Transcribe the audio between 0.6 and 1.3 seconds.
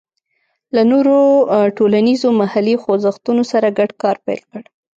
له نورو